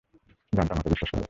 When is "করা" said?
1.09-1.11